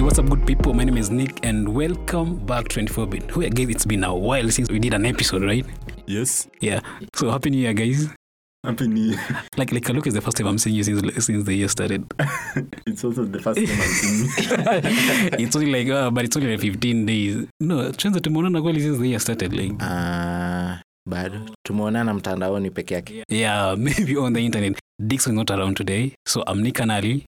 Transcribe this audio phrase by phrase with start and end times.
[0.00, 0.72] Hey, what's up, good people?
[0.72, 3.30] My name is Nick, and welcome back to 24 Bit.
[3.32, 3.68] Who again?
[3.68, 5.66] It's been a while since we did an episode, right?
[6.06, 6.48] Yes.
[6.58, 6.80] Yeah.
[7.14, 8.08] So happy New Year, guys.
[8.64, 9.20] Happy New Year.
[9.58, 12.10] Like, like, look, it's the first time I'm seeing you since since the year started.
[12.86, 15.38] It's also the first time I'm seeing you.
[15.44, 17.46] it's only like, uh, but it's only like 15 days.
[17.60, 19.52] No, chanza tumeonana kweli since the year started.
[19.52, 24.78] Like, Ah, bado tumeonana mtandaoni peke yake yeah, maybe on the internet.
[24.98, 27.24] Dixon not around today, so I'm Nick Anali.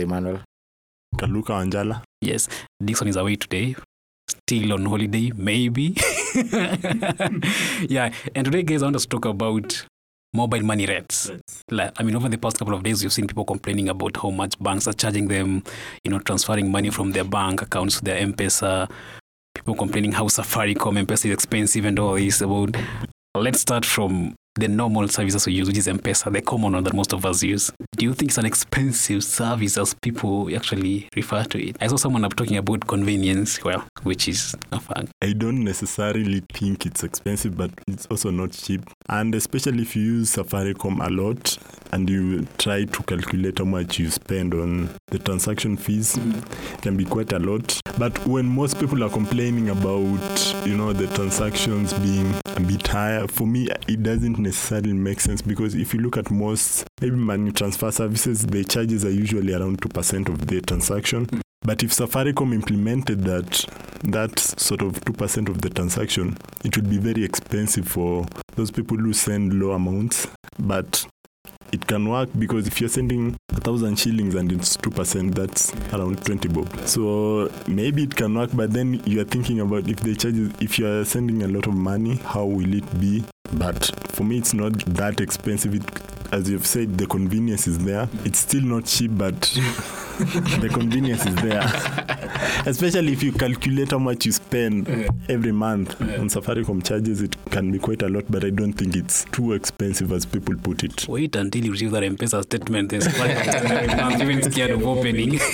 [0.00, 0.38] emmanuel
[1.22, 2.02] Kaluka Wanjala.
[2.20, 2.48] Yes,
[2.84, 3.76] Dixon is away today.
[4.28, 5.96] Still on holiday, maybe.
[7.88, 9.86] yeah, and today, guys, I want us to talk about
[10.34, 11.30] mobile money rates.
[11.70, 14.30] Like, I mean, over the past couple of days, you've seen people complaining about how
[14.30, 15.62] much banks are charging them,
[16.02, 18.90] you know, transferring money from their bank accounts to their M-Pesa.
[19.54, 22.76] People complaining how Safaricom M-Pesa is expensive and all this about.
[23.36, 26.94] Let's start from the normal services we use, which is M-Pesa, the common one that
[26.94, 27.70] most of us use.
[27.96, 31.76] Do you think it's an expensive service as people actually refer to it?
[31.80, 35.10] I saw someone up talking about convenience, well, which is a fact.
[35.22, 38.82] I don't necessarily think it's expensive, but it's also not cheap.
[39.08, 41.58] And especially if you use Safaricom a lot
[41.92, 46.96] and you try to calculate how much you spend on the transaction fees, it can
[46.96, 47.80] be quite a lot.
[47.98, 53.26] But when most people are complaining about, you know, the transactions being a bit higher,
[53.28, 57.52] for me, it doesn't necessarily make sense because if you look at most maybe money
[57.52, 61.24] transfer services, the charges are usually around 2% of the transaction.
[61.26, 61.40] Hmm.
[61.64, 63.64] But if Safaricom implemented that
[64.04, 68.26] that sort of 2% of the transaction, it would be very expensive for
[68.56, 70.26] those people who send low amounts.
[70.58, 71.06] But
[71.72, 76.24] it can work because if you're sending a thousand shillings and it's 2%, that's around
[76.24, 76.86] 20 bob.
[76.86, 81.04] So maybe it can work, but then you're thinking about if the charges, if you're
[81.04, 83.24] sending a lot of money, how will it be?
[83.52, 85.74] But for me, it's not that expensive.
[85.74, 85.82] It,
[86.32, 88.08] as you've said, the convenience is there.
[88.24, 89.38] It's still not cheap, but
[90.60, 91.60] the convenience is there.
[92.66, 94.88] Especially if you calculate how much you spend
[95.28, 98.96] every month on Safaricom charges, it can be quite a lot, but I don't think
[98.96, 101.06] it's too expensive as people put it.
[101.08, 102.90] Wait until you receive that M-Pesa statement.
[102.90, 105.38] There's I'm even scared of opening.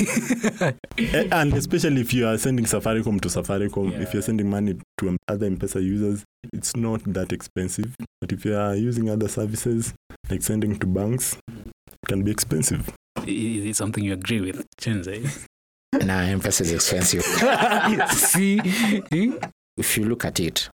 [0.99, 5.09] Eh, And especially if you are sending Safaricom to Safaricom, if you're sending money to
[5.09, 7.95] um, other M-Pesa users, it's not that expensive.
[8.21, 9.95] But if you are using other services,
[10.31, 12.89] like sending to banks, it can be expensive.
[13.27, 15.47] Is it something you agree with, Chenze?
[16.05, 17.23] na mpesa is expensive
[18.15, 18.59] See?
[18.59, 19.37] Hmm?
[19.79, 20.69] if you look at it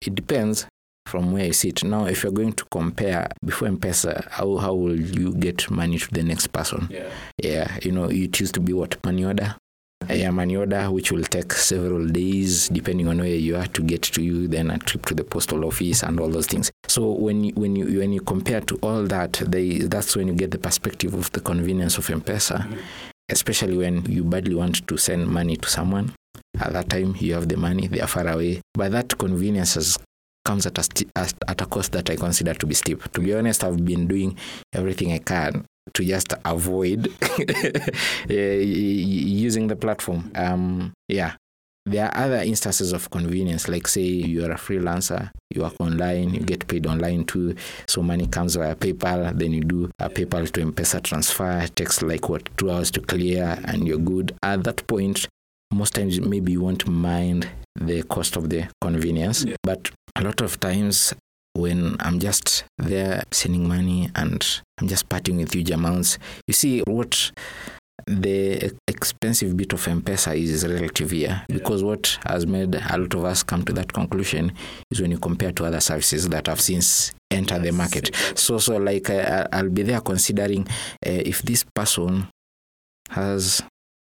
[0.00, 0.66] it depends
[1.06, 4.98] from where you sit now if you're going to compare before mpesa how, how will
[4.98, 7.10] you get money to the next person Yeah.
[7.42, 9.56] yeah you know it used to be what money order
[10.08, 14.02] yeah, money order which will take several days depending on where you are to get
[14.02, 16.70] to you then a trip to the postal office and all those things.
[16.88, 20.34] So when you when you when you compare to all that they that's when you
[20.34, 22.66] get the perspective of the convenience of m-pesa
[23.28, 26.14] especially when you badly want to send money to someone.
[26.60, 28.60] At that time you have the money they are far away.
[28.74, 29.98] But that convenience has
[30.44, 33.02] comes at a, at a cost that i consider to be steep.
[33.12, 34.38] To be honest i've been doing
[34.72, 35.64] everything i can
[35.94, 37.06] to just avoid
[38.28, 40.30] using the platform.
[40.34, 41.34] Um yeah.
[41.88, 46.34] There are other instances of convenience like say you are a freelancer you work online
[46.34, 47.54] you get paid online too.
[47.86, 52.02] So money comes via paypal then you do a paypal to mpesa transfer it takes
[52.02, 54.34] like what two hours to clear and you're good.
[54.42, 55.28] At that point
[55.72, 57.48] most times maybe you won't mind
[57.80, 59.56] the cost of the convenience Yeah.
[59.62, 61.14] but a lot of times
[61.56, 66.80] when i'm just there sending money and i'm just parting with huge amounts you see
[66.80, 67.32] what
[68.06, 71.42] the expensive bit of M-Pesa is relative here.
[71.48, 74.52] Because what has made a lot of us come to that conclusion
[74.90, 78.14] is when you compare to other services that have since entered the market.
[78.34, 80.68] So, so like uh, I'll be there considering
[81.04, 82.28] uh, if this person
[83.10, 83.62] has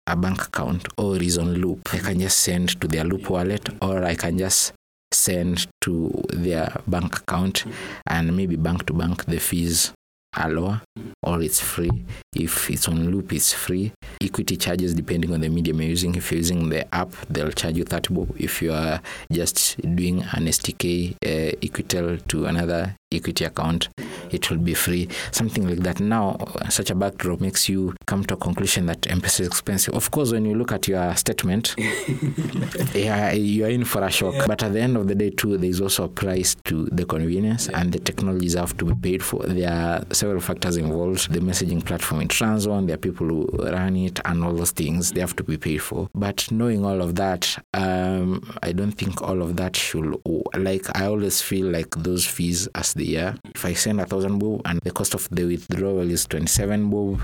[0.07, 3.69] a bank account or is on Loop, I can just send to their Loop wallet
[3.83, 4.73] or I can just
[5.13, 7.65] send to their bank account
[8.07, 9.93] and maybe bank to bank the fees
[10.37, 10.83] are lower
[11.23, 11.91] or it's free.
[12.35, 13.93] If it's on loop, it's free.
[14.23, 16.15] Equity charges depending on the medium you're using.
[16.15, 18.35] If you're using the app, they'll charge you 30 bob.
[18.39, 19.01] If you are
[19.33, 23.89] just doing an STK uh, Equitel to another equity account,
[24.31, 25.09] it will be free.
[25.33, 26.01] Something like that.
[26.01, 26.37] Now,
[26.69, 29.95] such a backdrop makes you come to a conclusion that M-Pesa is expensive.
[29.95, 31.75] Of course, when you look at your statement,
[32.95, 34.47] yeah, you're in for a shock.
[34.47, 37.69] But at the end of the day, too, there's also a price to the convenience
[37.69, 39.43] and the technologies have to be paid for.
[39.45, 41.33] There are several factors involved.
[41.33, 44.71] The messaging platform it runs on, there are people who run it, and all those
[44.71, 46.09] things they have to be paid for.
[46.15, 50.15] But knowing all of that, um, I don't think all of that should.
[50.57, 53.35] Like I always feel like those fees as the year.
[53.55, 57.23] If I send a thousand bob and the cost of the withdrawal is twenty-seven bob,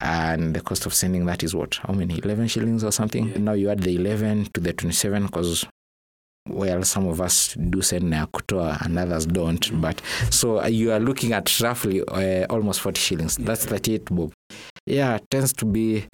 [0.00, 1.78] and the cost of sending that is what?
[1.82, 2.20] How many?
[2.22, 3.44] 11 shillings or something?
[3.44, 5.66] Now you add the 11 to the 27 because
[6.48, 9.80] well, some of us do send Nakutoa and others don't.
[9.80, 13.36] But so you are looking at roughly uh, almost 40 shillings.
[13.36, 14.32] That's 38 bob.
[14.86, 16.06] Yeah, it tends to be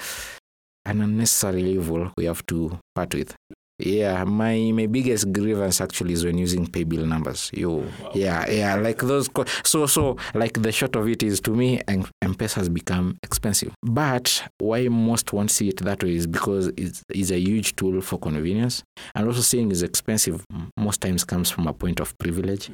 [0.85, 3.35] an unnecessary evil we have to part with.
[3.79, 7.51] Yeah, my my biggest grievance actually is when using pay bill numbers.
[7.53, 9.29] You, yeah, yeah, like those.
[9.29, 13.19] Co- so so like the short of it is to me, M- M-Pesa has become
[13.23, 13.75] expensive.
[13.83, 18.01] But why most won't see it that way is because it's, it's a huge tool
[18.01, 18.83] for convenience,
[19.15, 20.43] and also saying it's expensive
[20.79, 22.71] most times comes from a point of privilege.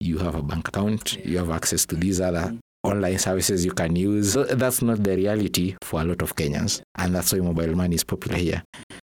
[0.00, 3.96] You have a bank account, you have access to these other online services you can
[3.96, 4.32] use.
[4.32, 7.94] So that's not the reality for a lot of Kenyans, and that's why mobile money
[7.96, 8.62] is popular here.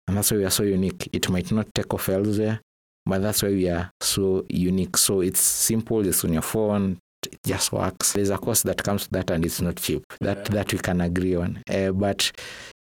[0.06, 1.08] And that's why we are so unique.
[1.12, 2.60] It might not take off elsewhere,
[3.06, 4.96] but that's why we are so unique.
[4.96, 8.12] So it's simple, it's on your phone, it just works.
[8.12, 10.04] There's a cost that comes to that, and it's not cheap.
[10.20, 11.62] That that we can agree on.
[11.68, 12.30] Uh, but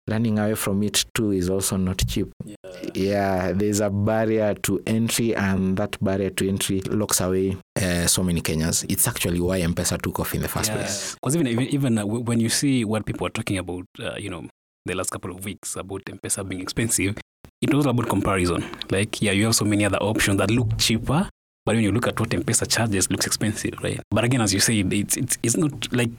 [0.08, 2.32] running away from it too is also not cheap.
[2.44, 2.56] Yeah.
[2.94, 8.24] Yeah, there's a barrier to entry, and that barrier to entry locks away uh, so
[8.24, 8.86] many Kenyans.
[8.90, 11.16] It's actually why M-Pesa took off in the first place.
[11.16, 14.30] Because even even, even uh, when you see what people are talking about, uh, you
[14.30, 14.48] know,
[14.86, 17.18] the last couple of weeks about M-Pesa being expensive,
[17.62, 18.64] it was about comparison.
[18.92, 21.30] Like, yeah, you have so many other options that look cheaper,
[21.66, 24.00] but when you look at what M-Pesa charges, looks expensive, right?
[24.12, 26.10] But again, as you say, it's it's, it's not like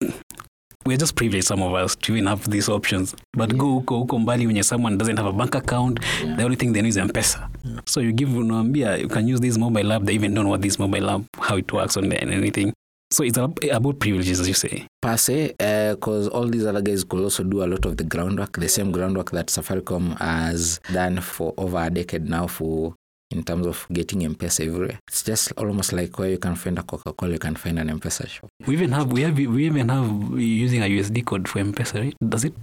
[0.86, 3.14] we're just privileged, some of us, to even have these options.
[3.32, 6.00] But go huko huko mbali when someone doesn't have a bank account,
[6.36, 7.48] the only thing they know is M-Pesa.
[7.86, 10.02] So you give unaambia you can use this mobile app.
[10.02, 12.72] They even don't know what this mobile app, how it works on and anything.
[13.12, 14.86] So it's about privileges, as you say.
[15.06, 18.02] per se, uh, because all these other guys could also do a lot of the
[18.02, 22.94] groundwork, the same groundwork that Safaricom has done for over a decade now for
[23.30, 24.98] in terms of getting M-Pesa everywhere.
[25.08, 28.28] It's just almost like where you can find a Coca-Cola, you can find an M-Pesa
[28.28, 28.48] shop.
[28.66, 32.14] We even have we have we even have using a USSD code for M-Pesa, right?
[32.26, 32.54] Does it?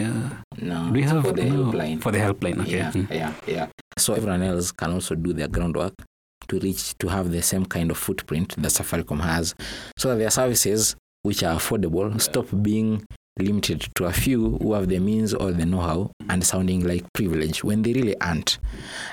[0.00, 0.30] Uh,
[0.60, 2.00] No, do we have for the no, helpline.
[2.00, 2.60] for the helpline?
[2.62, 2.78] Okay.
[2.78, 3.10] Yeah, Mm.
[3.10, 3.66] yeah, yeah.
[3.98, 5.92] So everyone else can also do their groundwork
[6.48, 9.54] to reach to have the same kind of footprint that Safaricom has,
[9.98, 13.04] so that their services, which are affordable, stop being
[13.38, 17.64] limited to a few who have the means or the know-how and sounding like privilege
[17.64, 18.58] when they really aren't.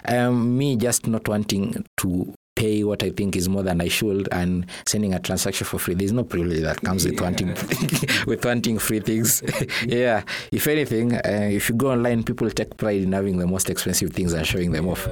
[0.06, 4.28] Um, me just not wanting to pay what I think is more than I should
[4.34, 5.94] and sending a transaction for free.
[5.94, 7.48] There's no privilege that comes with wanting
[8.28, 9.42] with wanting free things.
[9.86, 10.24] yeah.
[10.52, 11.22] If anything, uh,
[11.52, 14.74] if you go online, people take pride in having the most expensive things and showing
[14.74, 15.08] them off.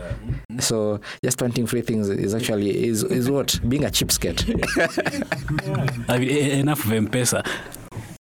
[0.60, 4.44] So just wanting free things is actually is is what being a cheapskate.
[6.10, 7.48] I mean, enough of M-Pesa.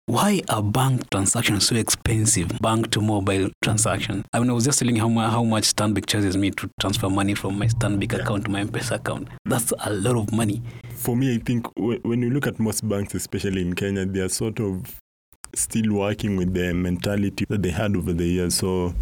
[0.07, 2.59] Why are bank transactions so expensive?
[2.61, 4.23] Bank to mobile transaction.
[4.35, 7.09] I mean, I was just telling you how, how much Stanbic charges me to transfer
[7.09, 9.29] money from my Stanbic account to my M-Pesa account.
[9.47, 10.63] That's a lot of money.
[10.91, 14.21] For me, I think w- when you look at most banks, especially in Kenya, they
[14.21, 15.01] are sort of
[15.55, 18.57] still working with the mentality that they had over the years.
[18.57, 18.95] So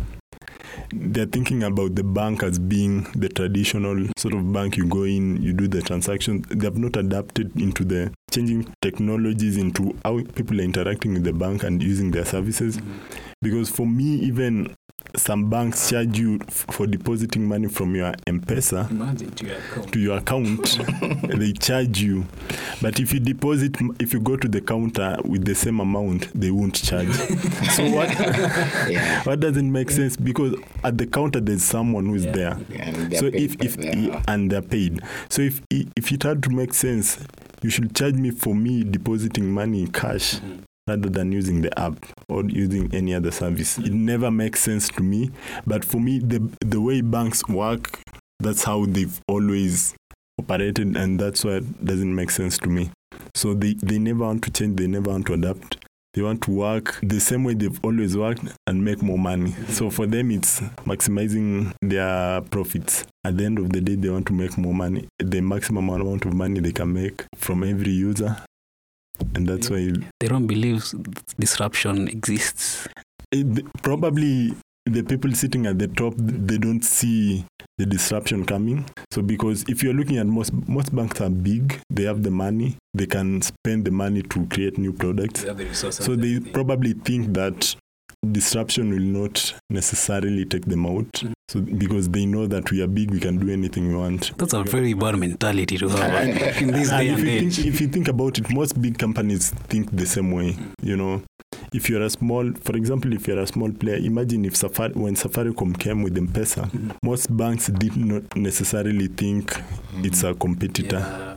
[0.92, 5.42] they're thinking about the bank as being the traditional sort of bank you go in,
[5.42, 6.44] you do the transaction.
[6.50, 11.32] They have not adapted into the changing technologies into how people are interacting with the
[11.32, 12.78] bank and using their services.
[12.78, 12.98] Mm-hmm.
[13.42, 14.74] Because for me, even
[15.16, 18.88] some banks charge you for depositing money from your M-Pesa
[19.36, 19.92] to your account.
[19.92, 20.78] to your account.
[21.38, 22.26] They charge you.
[22.80, 26.50] But if you deposit if you go to the counter with the same amount they
[26.50, 27.08] won't charge.
[27.72, 28.08] So what
[28.90, 29.22] yeah.
[29.24, 30.16] what doesn't make sense?
[30.16, 32.58] Because at the counter there's someone who's there.
[32.78, 35.00] And so if if the- and they're paid.
[35.28, 37.18] So if if it had to make sense
[37.62, 40.40] you should charge me for me depositing money in cash
[40.86, 43.78] rather than using the app or using any other service.
[43.78, 45.30] It never makes sense to me
[45.66, 48.00] but for me the the way banks work
[48.40, 49.94] that's how they've always
[50.38, 52.90] operated and that's why it doesn't make sense to me.
[53.34, 55.76] So they they never want to change they never want to adapt.
[56.14, 59.54] They want to work the same way they've always worked and make more money.
[59.68, 63.06] So for them it's maximizing their profits.
[63.24, 65.08] At the end of the day they want to make more money.
[65.18, 68.36] The maximum amount of money they can make from every user
[69.34, 70.84] and that's why They don't believe
[71.38, 72.88] disruption exists.
[73.32, 74.54] Eh, it, probably
[74.86, 77.44] the people sitting at the top they don't see
[77.78, 82.02] the disruption coming so because if you're looking at most most banks are big they
[82.02, 86.04] have the money they can spend the money to create new products have the resources.
[86.04, 87.76] so they probably think that
[88.30, 91.32] disruption will not necessarily take them out Mhm.
[91.50, 94.52] so because they know that we are big we can do anything we want That's
[94.54, 96.28] a very bad mentality to have
[96.62, 97.56] in this and day if and you, age.
[97.56, 100.56] think, if you think about it, most big companies think the same way.
[100.82, 101.22] You know,
[101.72, 105.14] if you're a small, for example, if you're a small player, imagine if Safari, when
[105.16, 106.92] Safaricom came with M-Pesa, Mhm.
[107.02, 109.60] most banks did not necessarily think
[110.02, 110.98] it's a competitor.
[111.00, 111.31] Yeah.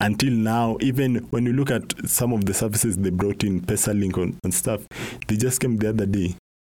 [0.00, 4.16] Until now, even when you look at some of the services they brought in, PesaLink
[4.22, 4.86] and, and stuff,
[5.28, 6.34] They just came the other day.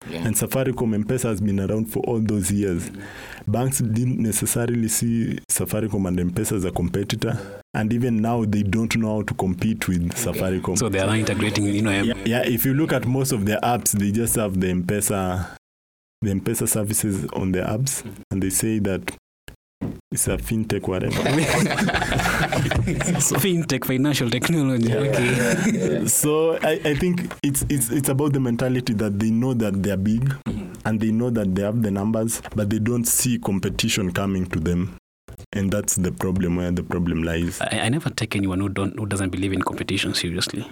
[0.10, 0.26] Yeah.
[0.26, 2.90] And Safaricom M-Pesa has been around for all those years.
[3.46, 7.62] Banks didn't necessarily see Safaricom and M-Pesa as a competitor.
[7.74, 10.78] And even now, they don't know how to compete with Safaricom.
[10.78, 13.46] So they are now integrating, you know, yeah, yeah, if you look at most of
[13.46, 15.56] their apps, they just have the M-Pesa,
[16.22, 18.02] the M-Pesa services on their apps.
[18.02, 18.22] Mm-hmm.
[18.32, 19.12] And they say that
[20.12, 21.16] it's a fintech whatever.
[23.40, 24.94] fintech, financial technology.
[24.94, 26.06] Okay.
[26.08, 29.98] so I, I think it's it's it's about the mentality that they know that they're
[29.98, 30.74] big mm-hmm.
[30.86, 34.60] and they know that they have the numbers, but they don't see competition coming to
[34.60, 34.98] them.
[35.54, 37.62] And that's the problem where the problem lies.
[37.62, 40.68] I, I never take anyone who don't who doesn't believe in competition seriously.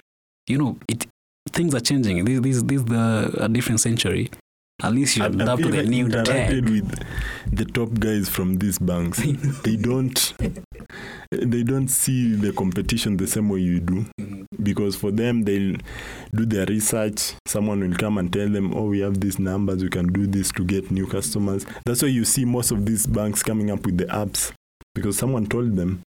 [0.47, 1.05] You know, it
[1.51, 2.25] things are changing.
[2.25, 4.31] This this this is the a different century.
[4.83, 6.51] At least you I've, adapt to the new tech.
[6.51, 7.03] with
[7.51, 9.17] the top guys from these banks.
[9.63, 10.33] they don't
[11.31, 14.05] they don't see the competition the same way you do
[14.61, 15.75] because for them they'll
[16.33, 19.89] do their research someone will come and tell them oh we have these numbers we
[19.89, 23.43] can do this to get new customers that's why you see most of these banks
[23.43, 24.53] coming up with the apps
[24.95, 26.01] because someone told them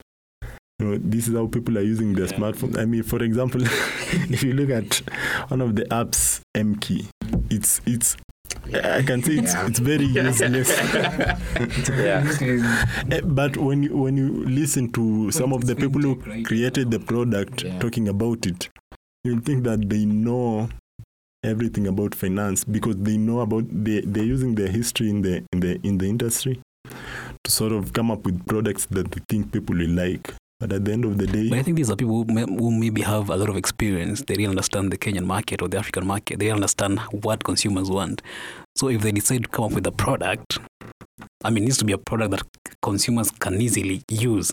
[0.80, 2.78] you know, this is how people are using their smartphones.
[2.78, 4.98] I mean, for example, if you look at
[5.48, 7.08] one of the apps, MKey,
[7.50, 8.16] it's it's
[8.74, 9.68] I can say it's Yeah.
[9.68, 10.70] it's very useless.
[11.90, 12.24] yeah.
[13.12, 17.00] Eh, but when you when you listen to some of the people who created the
[17.00, 17.80] product Yeah.
[17.80, 18.70] talking about it,
[19.24, 20.70] you'll think that they know
[21.44, 25.60] everything about finance because they know about they they're using their history in the in
[25.60, 26.60] the in the industry
[27.44, 30.34] to sort of come up with products that they think people will like.
[30.60, 32.42] But at the end of the day, But I think these are people who, may,
[32.42, 34.24] who maybe have a lot of experience.
[34.24, 36.40] They really understand the Kenyan market or the African market.
[36.40, 38.24] They understand what consumers want.
[38.76, 40.58] So if they decide to come up with a product,
[41.44, 42.44] I mean, it needs to be a product that
[42.82, 44.52] consumers can easily use.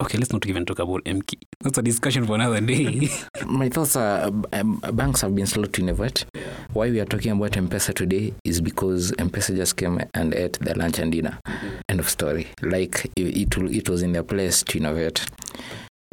[0.00, 1.34] Okay, let's not even talk about MK.
[1.60, 3.08] That's a discussion for another day.
[3.46, 6.24] My thoughts are um, banks have been slow to innovate.
[6.72, 10.76] Why we are talking about M-Pesa today is because M-Pesa just came and ate the
[10.76, 11.38] lunch and dinner.
[11.88, 12.48] End of story.
[12.62, 15.24] Like it, it, it was in their place to innovate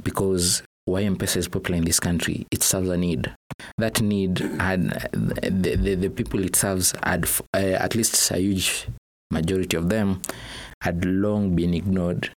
[0.04, 3.34] because why M-Pesa is popular in this country, it serves a need.
[3.80, 8.88] That need had the, the, the people it serves had uh, at least a huge
[9.32, 10.22] majority of them
[10.82, 12.32] had long been ignored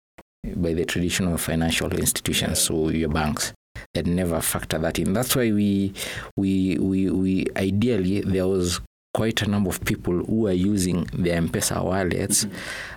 [0.56, 3.54] by the traditional financial institutions, so your banks
[3.94, 5.14] that never factor that in.
[5.14, 5.94] That's why we,
[6.36, 8.80] we, we, we ideally there was
[9.14, 12.48] quite a number of people who are using their M-Pesa wallets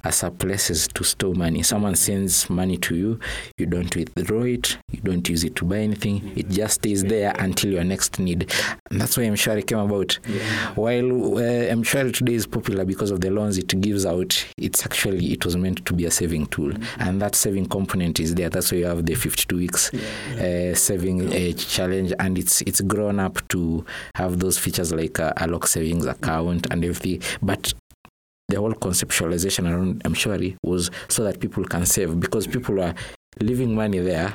[0.03, 1.63] as a places to store money.
[1.63, 3.21] Someone sends money to you,
[3.59, 6.33] you don't withdraw it, you don't use it to buy anything.
[6.35, 8.51] It just stays there until your next need.
[8.91, 10.15] And that's why M-Shwari came about.
[10.75, 15.33] While uh, M-Shwari today is popular because of the loans it gives out, it's actually
[15.33, 18.49] it was meant to be a saving tool, and that saving component is there.
[18.49, 23.21] That's why you have the 52 weeks uh, saving uh, challenge, and it's it's grown
[23.21, 27.23] up to have those features like uh, a lock savings account and everything.
[27.43, 27.73] But
[28.49, 32.95] the whole conceptualization around M-Shwari was so that people can save because people are
[33.41, 34.33] leaving money there,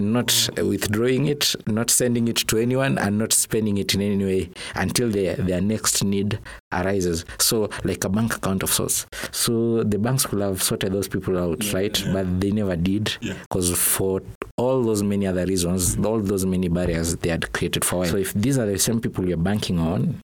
[0.00, 4.50] not withdrawing it, not sending it to anyone, and not spending it in any way
[4.74, 6.40] until their, their next need
[6.72, 7.24] arises.
[7.38, 9.06] So, like a bank account of sorts.
[9.30, 12.02] So, the banks will have sorted those people out, right?
[12.12, 13.34] But they never did Yeah.
[13.42, 14.22] because for
[14.56, 18.06] all those many other reasons, all those many barriers they had created for.
[18.06, 20.20] So, if these are the same people you're banking on,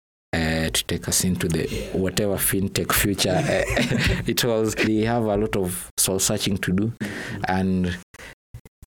[0.75, 3.35] to take us into the whatever fintech future
[4.27, 4.75] it was.
[4.75, 6.93] They have a lot of soul searching to do
[7.49, 7.97] and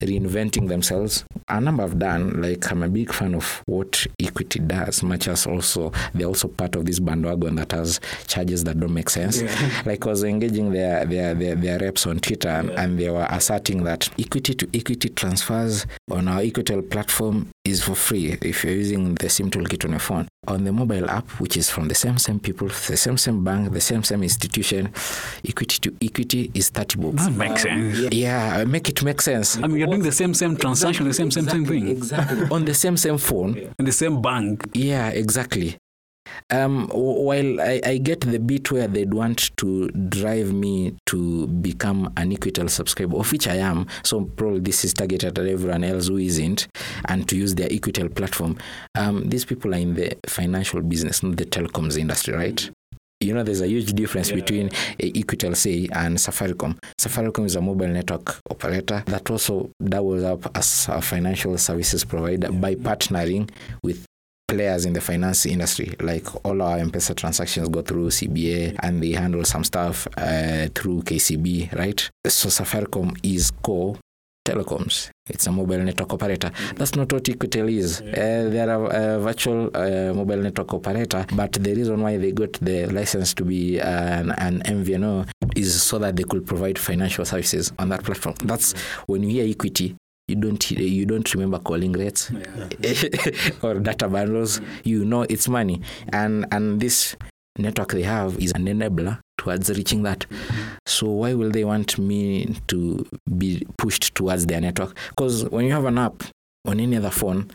[0.05, 1.23] reinventing themselves.
[1.47, 5.45] A number have done, like I'm a big fan of what Equity does, much as
[5.45, 9.41] also they're also part of this bandwagon that has charges that don't make sense.
[9.85, 13.27] Like I was engaging their their, their, their reps on Twitter and, and they were
[13.29, 18.73] asserting that equity to equity transfers on our Equitel platform is for free if you're
[18.73, 20.27] using the SIM toolkit on your phone.
[20.47, 23.73] On the mobile app, which is from the same same people, the same same bank,
[23.73, 24.93] the same same institution,
[25.47, 27.25] equity to equity is 30 bucks.
[27.25, 28.13] That makes sense.
[28.13, 29.57] Yeah, make it make sense.
[29.57, 32.43] I mean, you're doing the same same transaction, the same same same thing, Exactly.
[32.51, 33.57] on the same same phone.
[33.79, 34.63] in the same bank.
[34.73, 35.77] Yeah, exactly.
[36.49, 42.11] Um, while I, I get the bit where they'd want to drive me to become
[42.17, 46.07] an Equitel subscriber, of which I am, so probably this is targeted at everyone else
[46.07, 46.67] who isn't,
[47.07, 48.57] and to use their Equitel platform.
[48.95, 52.69] Um, these people are in the financial business, not the telecoms industry, right?
[53.25, 56.77] You know, there's a huge difference between uh, Equitel, say, and Safaricom.
[56.99, 62.51] Safaricom is a mobile network operator that also doubles up as a financial services provider
[62.51, 63.49] by partnering
[63.83, 64.05] with
[64.47, 65.95] players in the finance industry.
[65.99, 71.01] Like all our M-Pesa transactions go through CBA and they handle some stuff uh, through
[71.01, 72.07] KCB, right?
[72.27, 73.97] So Safaricom is core
[74.45, 75.09] telecoms.
[75.27, 76.51] It's a mobile network operator.
[76.75, 78.01] That's not what Equitel is.
[78.01, 82.31] Uh, they are a, a virtual uh, mobile network operator, but the reason why they
[82.31, 87.25] got the license to be an, an MVNO is so that they could provide financial
[87.25, 88.35] services on that platform.
[88.43, 88.73] That's
[89.07, 89.95] when you hear Equity,
[90.27, 92.31] you don't you don't remember calling rates
[93.61, 94.61] or data bundles.
[94.83, 97.15] You know it's money, and and this
[97.57, 100.25] network they have is an enabler towards reaching that.
[100.85, 103.05] So why will they want me to
[103.37, 104.95] be pushed towards their network?
[105.09, 106.23] Because when you have an app
[106.65, 107.51] on any other phone,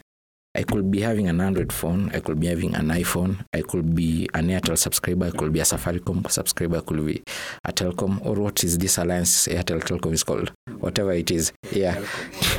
[0.54, 3.94] I could be having an Android phone, I could be having an iPhone, I could
[3.94, 7.22] be an Airtel subscriber, I could be a Safaricom subscriber, I could be
[7.64, 10.50] a Telkom, or what is this alliance Airtel Telkom is called?
[10.80, 11.52] Whatever it is.
[11.70, 12.04] Yeah.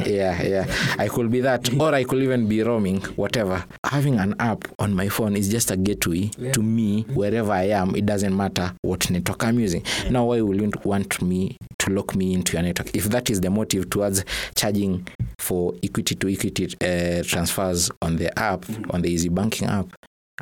[0.05, 0.75] Yeah, yeah.
[0.97, 3.65] I could be that, or I could even be roaming, whatever.
[3.85, 7.93] Having an app on my phone is just a gateway to me wherever I am.
[7.95, 9.83] It doesn't matter what network I'm using.
[10.09, 11.57] Now, why will you want me
[11.91, 12.95] lock me into your network?
[12.95, 14.23] If that is the motive towards
[14.55, 15.07] charging
[15.39, 19.87] for equity to equity uh, transfers on the app, on the Eazzy Banking app,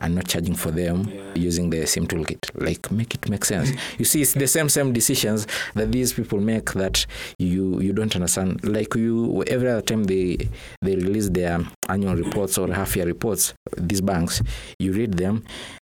[0.02, 2.50] and not charging for them using the SIM toolkit.
[2.56, 3.72] Like make it make sense.
[3.98, 7.06] You see, it's the same same decisions that these people make that
[7.38, 8.64] you you don't understand.
[8.64, 10.38] Like you every other time they
[10.82, 14.42] they release their annual reports or half year reports, these banks,
[14.80, 15.44] you read them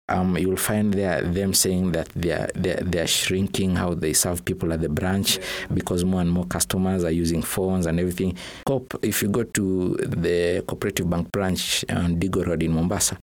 [0.10, 4.74] um, you'll find there them saying that they're, they're they're shrinking how they serve people
[4.74, 5.40] at the branch
[5.74, 8.38] because more and more customers are using phones and everything.
[8.66, 13.18] Cop, if you go to the cooperative bank branch on Digo Road in Mombasa,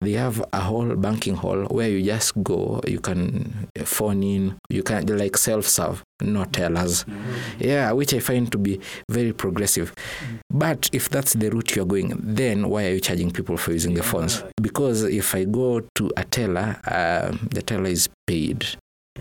[0.00, 4.82] they have a whole banking hall where you just go, you can phone in, you
[4.82, 7.04] can like self serve, not tellers.
[7.58, 8.80] Yeah, which I find to be
[9.10, 9.92] very progressive.
[10.48, 13.94] But if that's the route you're going, then why are you charging people for using
[13.94, 14.42] the phones?
[14.60, 18.66] Because if I go to a teller, uh, the teller is paid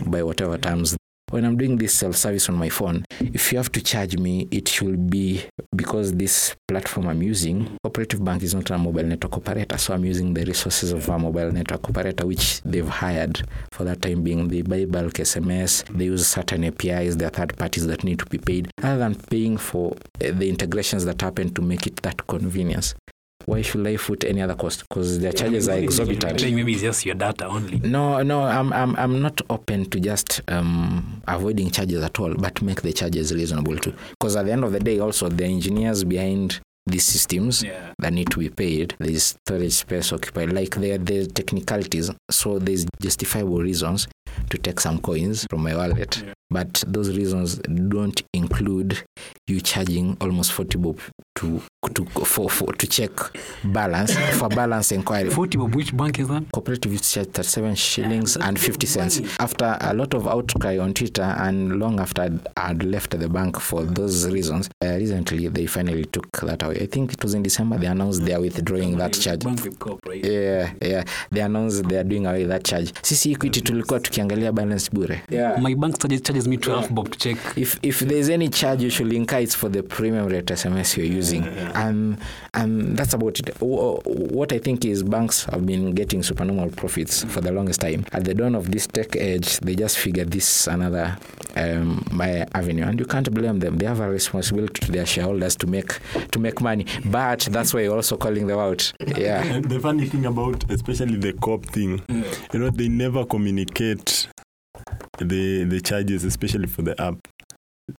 [0.06, 0.96] by whatever terms.
[1.32, 4.48] When I'm doing this self service on my phone, if you have to charge me,
[4.50, 5.44] it should be
[5.76, 10.04] because this platform I'm using, Cooperative Bank is not a mobile network operator, so I'm
[10.06, 14.48] using the resources of a mobile network operator, which they've hired for that time being.
[14.48, 18.26] They buy bulk SMS, they use certain APIs, there are third parties that need to
[18.26, 22.96] be paid, other than paying for the integrations that happen to make it that convenience.
[23.50, 24.84] Why should I foot any other cost?
[24.88, 26.40] Because their charges are exorbitant.
[26.44, 27.80] Maybe it's just your data only.
[27.80, 32.62] No, no, I'm I'm I'm not open to just um, avoiding charges at all, but
[32.62, 33.94] make the charges reasonable too.
[34.12, 37.94] Because at the end of the day, also the engineers behind these systems Yeah.
[38.00, 42.12] that need to be paid, there is storage space occupied, like there the technicalities.
[42.32, 44.08] So there's justifiable reasons
[44.50, 46.34] to take some coins from my wallet, Yeah.
[46.50, 47.58] but those reasons
[47.90, 49.04] don't include
[49.48, 51.00] you charging almost forty bob
[51.36, 51.62] to
[51.94, 53.12] to for, for to check
[53.64, 55.30] balance for balance inquiry.
[55.30, 56.44] 40 bob, which bank is that?
[56.52, 59.22] Cooperative to charge 37 shillings and 50 cents.
[59.40, 63.84] After a lot of outcry on Twitter and long after I'd, left the bank for
[63.84, 66.80] those reasons, uh, recently they finally took that away.
[66.82, 69.44] I think it was in December they announced they are withdrawing that charge.
[69.44, 69.64] Bank
[70.06, 70.26] with.
[70.26, 71.04] Yeah, yeah.
[71.32, 72.92] They announced they are doing away that charge.
[73.02, 75.22] Sisi Equity tulikuwa tukiangalia balance bure.
[75.30, 75.58] Yeah.
[75.60, 77.38] My bank charges, charges me 12 bob to check.
[77.58, 81.06] If if there's any charge you should incur, it's for the premium rate SMS you're
[81.06, 82.18] using, and
[82.54, 83.56] and that's about it.
[83.62, 88.06] What I think is banks have been getting supernormal profits for the longest time.
[88.12, 91.18] At the dawn of this tech age, they just figured this another
[91.56, 93.78] um, my avenue, and you can't blame them.
[93.78, 96.00] They have a responsibility to their shareholders to make
[96.32, 98.92] to make money, but that's why you're also calling them out.
[99.20, 99.44] Yeah.
[99.44, 102.02] And the funny thing about especially the cop thing,
[102.54, 104.09] you know, they never communicate
[105.20, 107.18] the the charges, especially for the app.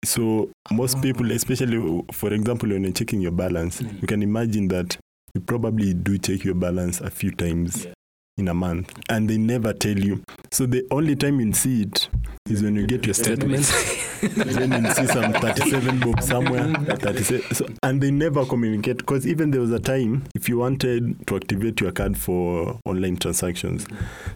[0.06, 1.02] So most oh.
[1.02, 4.02] people, especially for example, when you're checking your balance, mm.
[4.02, 4.98] you can imagine that
[5.34, 7.94] you probably do check your balance a few times Yeah.
[8.38, 10.24] in a month, and they never tell you.
[10.52, 12.10] So the only time you see it
[12.50, 13.66] is when you get your statement.
[14.22, 19.52] then you see some 37 bob somewhere 37 so, and they never communicate because even
[19.52, 23.88] there was a time if you wanted to activate your card for online transactions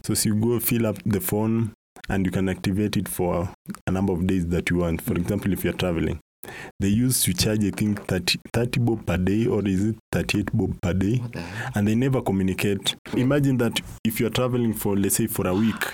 [0.06, 1.74] so, so you go fill up the phone
[2.10, 3.50] and you can activate it for
[3.88, 5.02] a number of days that you want.
[5.02, 6.20] For example if you're traveling
[6.80, 10.52] they used to charge i think 30, 30 bob per day or is it 38
[10.54, 11.22] bob per day?
[11.76, 12.96] And they never communicate.
[13.16, 15.94] Imagine that if you're traveling for let's say for a week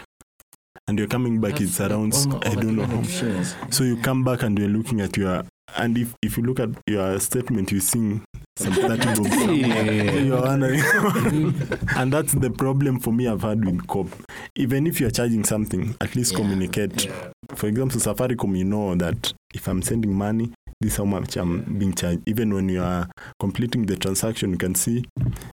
[0.88, 3.70] and you're coming back it's around i don't know how.
[3.70, 5.44] so you come back and you're looking at your
[5.78, 8.20] and if, if you look at your statement you see
[8.58, 10.26] some 30 bob.
[10.26, 10.82] You're wondering.
[11.96, 14.08] And that's the problem for me i've had with cop
[14.56, 16.38] even if you're charging something at least Yeah.
[16.40, 17.08] communicate.
[17.56, 21.62] For example safaricom you know that if i'm sending money this is how much i'm
[21.78, 22.22] being charged.
[22.28, 23.08] Even when you are
[23.40, 25.06] completing the transaction you can see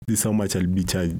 [0.08, 1.17] this is how much i'll be charged.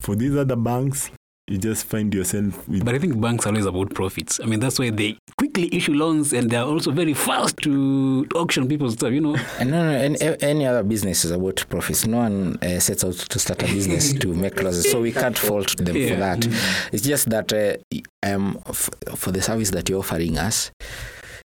[0.00, 1.10] For these other banks
[1.48, 4.38] you just find yourself with But I think banks are always about profits.
[4.40, 8.38] I mean, that's why they quickly issue loans and they're also very fast to, to
[8.38, 9.36] auction people's stuff, you know.
[9.58, 12.06] And no, no, any, any other business is about profits.
[12.06, 15.36] No one uh, sets out to start a business to make losses, so we can't
[15.36, 16.08] fault them Yeah.
[16.10, 16.46] for that.
[16.92, 17.76] It's just that uh,
[18.22, 20.70] um, f- for the service that you're offering us,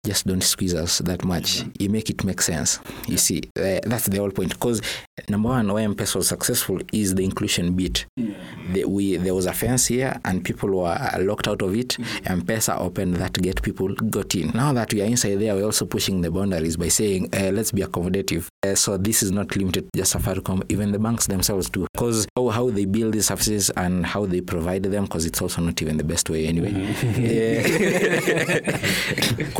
[0.05, 1.63] just don't squeeze us that much.
[1.79, 2.79] You make it make sense.
[3.07, 4.49] You see, uh, that's the whole point.
[4.49, 4.81] Because
[5.29, 8.05] number one, why M-Pesa was successful is the inclusion bit.
[8.71, 11.97] The, we there was a fence here, and people were locked out of it.
[12.25, 14.51] M-Pesa opened that gate, people got in.
[14.53, 17.71] Now that we are inside there, we're also pushing the boundaries by saying, uh, let's
[17.71, 18.47] be accommodative.
[18.63, 21.87] Uh, so this is not limited to just Safaricom, even the banks themselves too.
[21.93, 25.61] Because how, how they build these services and how they provide them, because it's also
[25.61, 26.73] not even the best way anyway.
[27.23, 27.61] Yeah.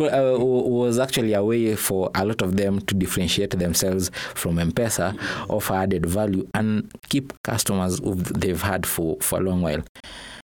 [0.00, 5.16] uh, was actually a way for a lot of them to differentiate themselves from M-Pesa,
[5.48, 9.82] offer added value, and keep customers who they've had for, for a long while.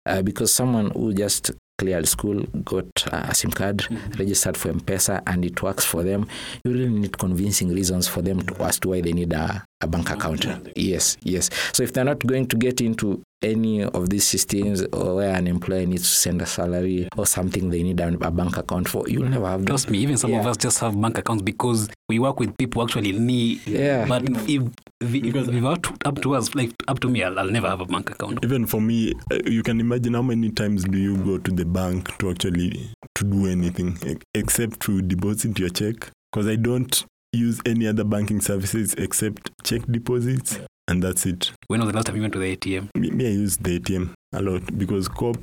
[0.06, 3.86] Uh, because someone who just cleared school, got a SIM card,
[4.18, 6.26] registered for M-Pesa, and it works for them,
[6.64, 9.86] you really need convincing reasons for them to, as to why they need a, a
[9.86, 10.44] bank account.
[10.74, 11.50] Yes, yes.
[11.72, 15.86] So if they're not going to get into any of these systems where an employer
[15.86, 19.28] needs to send a salary or something they need a, a bank account for, you'll
[19.28, 19.68] never have that.
[19.68, 22.82] Trust me, even some of us just have bank accounts because we work with people
[22.82, 23.64] who actually need.
[23.66, 24.06] Yeah.
[24.06, 24.62] But if,
[25.00, 27.86] if, if it's up to, us, like up to me, I'll, I'll never have a
[27.86, 28.44] bank account.
[28.44, 31.64] even for me uh, you can imagine how many times do you go to the
[31.64, 37.04] bank to actually to do anything e- except to deposit your check because i don't
[37.32, 41.52] use any other banking services except check deposits and that's it.
[41.68, 42.88] When was the last time you went to the ATM?
[42.96, 45.36] me, me i use the atm a lot because cop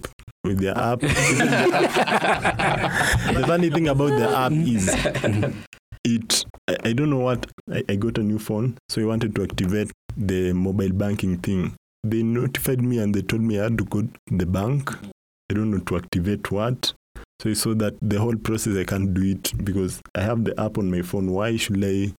[0.44, 1.00] with their app.
[3.36, 4.88] The funny thing about the app is
[6.04, 9.36] it I, I don't know what I, I got a new phone so i wanted
[9.36, 11.74] to activate the mobile banking thing.
[12.04, 14.92] They notified me and they told me i had to go to the bank.
[15.52, 16.94] I don't know to activate what
[17.42, 20.78] so so that the whole process i can't do it because i have the app
[20.78, 22.12] on my phone why should i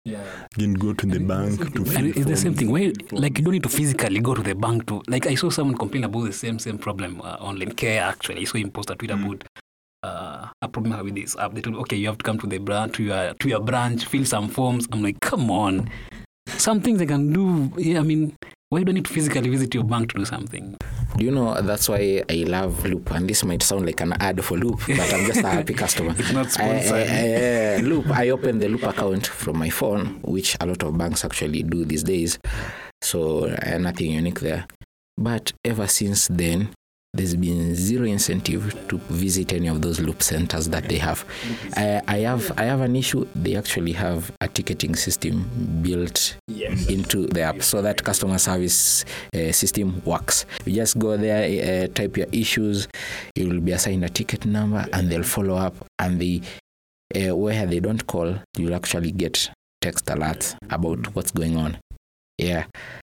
[0.55, 2.57] again go to the bank to fill And it's the same forms?
[2.59, 2.71] thing.
[2.71, 5.01] Why, like, you don't need to physically go to the bank to.
[5.07, 8.01] Like, I saw someone complain about the same same problem uh, online care.
[8.03, 9.23] Actually, I saw him post a tweet Mm.
[9.25, 9.43] about
[10.03, 11.53] uh, a problem with this app.
[11.53, 14.05] They told, okay, you have to come to the branch to your to your branch,
[14.05, 14.87] fill some forms.
[14.91, 15.89] I'm like, come on,
[16.57, 17.71] some things they can do.
[17.77, 18.35] Yeah, I mean,
[18.69, 20.77] why do you need to physically visit your bank to do something?
[21.17, 23.09] Do you know that's why I love Loop?
[23.09, 26.13] And this might sound like an ad for Loop, but I'm just a happy customer.
[26.15, 27.09] It's not I, I, sponsored.
[27.09, 30.95] I, uh, Loop, I opened the Loop account from my phone, which a lot of
[30.95, 32.37] banks actually do these days.
[33.01, 34.67] So uh, nothing unique there.
[35.17, 36.69] But ever since then,
[37.17, 41.25] there's been zero incentive to visit any of those loop centers that they have.
[41.75, 43.27] I, I have I have an issue.
[43.35, 45.49] They actually have a ticketing system
[45.81, 49.03] built into the app so that customer service
[49.33, 50.45] uh, system works.
[50.65, 52.87] You just go there, uh, type your issues,
[53.35, 55.75] you will be assigned a ticket number, and they'll follow up.
[55.99, 56.41] And they
[57.15, 59.49] uh, where they don't call, you'll actually get
[59.81, 61.77] text alerts about what's going on.
[62.37, 62.65] Yeah.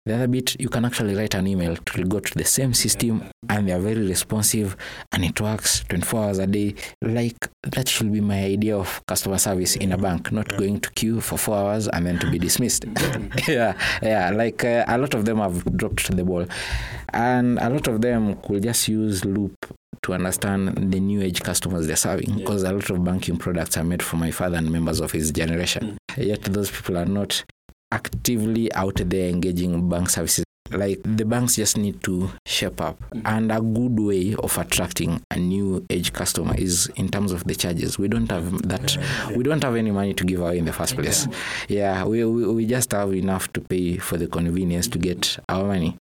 [0.07, 3.23] The other bit, you can actually write an email to go to the same system,
[3.51, 4.77] and they are very responsive,
[5.13, 6.75] and it works 24 hours a day.
[7.03, 10.91] Like that should be my idea of customer service in a bank, not going to
[10.93, 12.85] queue for four hours and then to be dismissed.
[13.49, 14.31] yeah, yeah.
[14.31, 16.47] Like uh, a lot of them have dropped the ball,
[17.13, 21.87] and a lot of them could just use Loop to understand the new age customers
[21.87, 25.01] they're serving because a lot of banking products are made for my father and members
[25.01, 25.99] of his generation.
[26.17, 27.45] Yet those people are not
[27.93, 30.45] actively out there engaging bank services.
[30.71, 33.03] Like the banks just need to shape up.
[33.25, 37.55] And a good way of attracting a new age customer is in terms of the
[37.55, 37.99] charges.
[37.99, 38.97] We don't have that.
[39.37, 41.27] We don't have any money to give away in the first place.
[41.69, 45.65] Yeah, we, we, we just have enough to pay for the convenience to get our
[45.65, 45.97] money.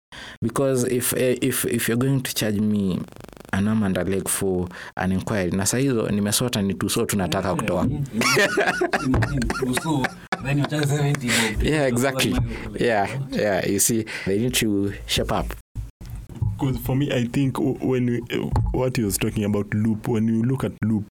[0.41, 3.01] Because if eh, if if you're going to charge me
[3.53, 7.55] an arm and a leg for an inquiry na saa hizo nimesota ni tuso tunataka
[7.55, 7.87] kutoa
[11.63, 12.35] yeah exactly
[12.79, 15.47] yeah yeah you see they need to shape up
[16.59, 20.29] Because for me, I think when we, uh, what he was talking about loop, when
[20.29, 21.05] you look at loop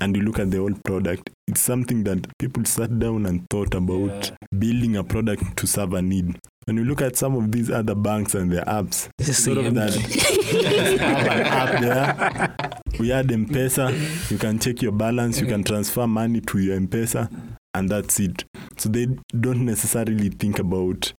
[0.00, 3.74] and you look at the whole product, it's something that people sat down and thought
[3.74, 6.38] about building a product to serve a need.
[6.66, 9.58] When you look at some of these other banks and their apps, It's the sort
[9.58, 9.92] of that
[11.50, 12.98] app there.
[13.00, 14.30] We had M-Pesa.
[14.30, 15.40] You can check your balance.
[15.40, 17.28] You can transfer money to your M-Pesa,
[17.74, 18.44] and that's it.
[18.78, 19.06] So they
[19.38, 21.12] don't necessarily think about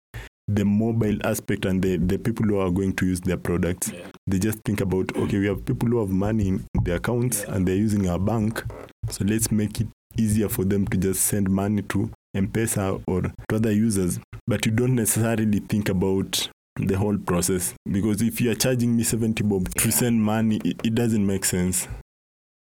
[0.46, 3.92] the mobile aspect and the, the people who are going to use their products.
[4.26, 7.66] They just think about okay, we have people who have money in their accounts and
[7.66, 8.62] they're using our bank,
[9.10, 13.32] so let's make it easier for them to just send money to M-Pesa or to
[13.56, 14.18] other users.
[14.46, 19.04] But you don't necessarily think about the whole process because if you are charging me
[19.04, 21.88] 70 bob to send money, it, it doesn't make sense.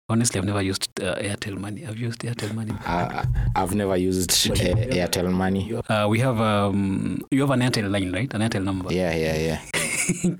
[0.09, 1.85] Honestly, I've never used uh, Airtel Money.
[1.85, 2.73] I've used Airtel Money.
[2.87, 3.25] Uh,
[3.57, 5.75] I've never used uh, Airtel Money.
[5.89, 8.33] Uh, we have um, you have an Airtel line, right?
[8.33, 8.93] An Airtel number.
[8.93, 10.37] Yeah, yeah, yeah.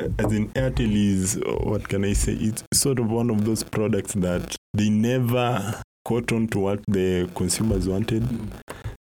[0.18, 2.32] As in Airtel is, uh, what can I say?
[2.32, 7.30] It's sort of one of those products that they never caught on to what the
[7.36, 8.28] consumers wanted.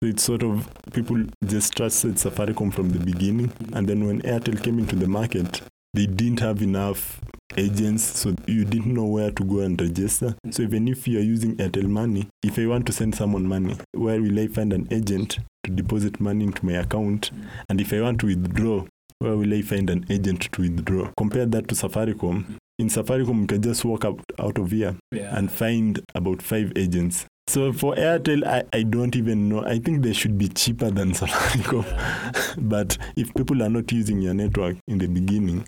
[0.02, 4.62] So it's sort of people just trusted Safaricom from the beginning, and then when Airtel
[4.62, 5.62] came into the market,
[5.94, 7.18] they didn't have enough
[7.56, 10.34] agents, so you didn't know where to go and register.
[10.50, 13.76] So even if you are using Airtel Money, if I want to send someone money,
[13.92, 17.30] where will I find an agent to deposit money into my account?
[17.68, 18.84] And if I want to withdraw,
[19.18, 21.10] where will I find an agent to withdraw?
[21.16, 22.56] Compare that to Safaricom.
[22.78, 25.34] In Safaricom, you can just walk out, out of here Yeah.
[25.36, 27.24] and find about five agents.
[27.48, 29.64] So for Airtel, I, I don't even know.
[29.64, 32.68] I think they should be cheaper than Safaricom.
[32.68, 35.64] but if people are not using your network in the beginning,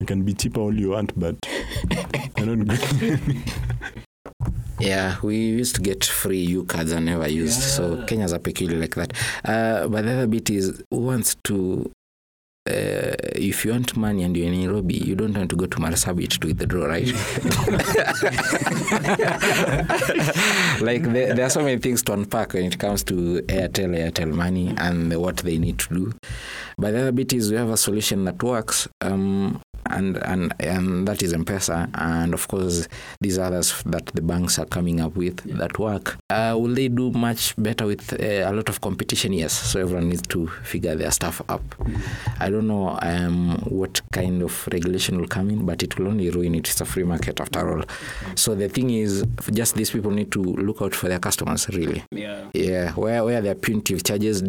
[0.00, 1.36] you can be cheaper all you want, but
[2.38, 3.20] you're not good.
[4.78, 7.62] Yeah, we used to get free U cards and never used.
[7.62, 9.12] So Kenyans are peculiar like that.
[9.42, 11.90] Uh, but the other bit is who wants to.
[12.68, 15.76] Uh, if you want money and you're in Nairobi, you don't want to go to
[15.78, 17.06] Marsabit to withdraw, right?
[20.82, 24.32] like there, there are so many things to unpack when it comes to Airtel, Airtel
[24.32, 26.12] Money, and what they need to do.
[26.76, 31.08] But the other bit is we have a solution that works, um, and and and
[31.08, 32.88] that is M-Pesa, and of course
[33.20, 36.16] these others that the banks are coming up with that work.
[36.30, 39.32] Uh, will they do much better with uh, a lot of competition?
[39.32, 39.52] Yes.
[39.52, 41.62] So everyone needs to figure their stuff up.
[42.40, 46.30] I don't know um, what kind of regulation will come in, but it will only
[46.30, 46.68] ruin it.
[46.68, 47.84] It's a free market after all.
[48.34, 52.02] So the thing is, just these people need to look out for their customers, really.
[52.10, 52.46] Yeah.
[52.54, 54.42] Yeah, where where there are punitive charges,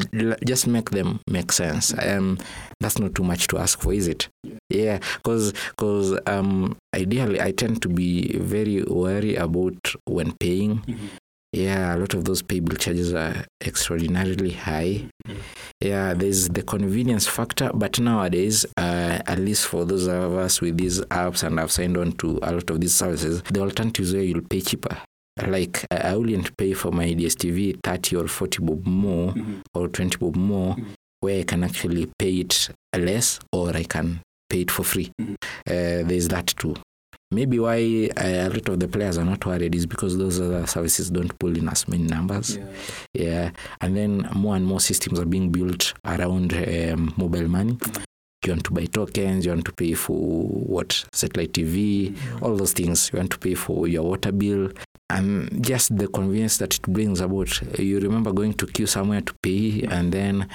[0.46, 1.94] just make them make sense.
[1.98, 2.38] Um,
[2.80, 4.30] that's not too much to ask for, is it?
[4.70, 10.84] Yeah, because because um, ideally, I tend to be very wary about when paying.
[11.54, 15.06] Yeah, a lot of those pay bill charges are extraordinarily high.
[15.82, 20.78] Yeah, there's the convenience factor, but nowadays, uh, at least for those of us with
[20.78, 24.24] these apps and have signed on to a lot of these services, the alternatives where
[24.24, 24.98] you'll pay cheaper.
[25.46, 29.34] Like I I wouldn't pay for my DSTV 30 or 40 bob more
[29.74, 30.76] or 20 bob more,
[31.22, 35.12] where I can actually pay it less or I can pay it for free.
[35.20, 35.36] Mhm.
[35.68, 36.76] Uh, there's that too.
[37.30, 40.66] Maybe why uh, a lot of the players are not worried is because those other
[40.66, 42.58] services don't pull in as many numbers.
[43.14, 43.52] Yeah,
[43.82, 47.78] and then more and more systems are being built around um, mobile money.
[48.46, 52.72] You want to buy tokens, you want to pay for what satellite TV, all those
[52.72, 53.10] things.
[53.12, 54.72] You want to pay for your water bill,
[55.10, 57.80] and just the convenience that it brings about.
[57.80, 60.50] You remember going to queue somewhere to pay, and then